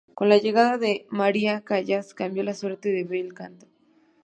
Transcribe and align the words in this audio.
Con 0.15 0.29
la 0.29 0.39
llegada 0.39 0.79
de 0.79 1.05
Maria 1.11 1.61
Callas 1.61 2.15
cambió 2.15 2.41
la 2.41 2.55
suerte 2.55 2.89
del 2.91 3.05
"bel 3.05 3.35
canto". 3.35 3.67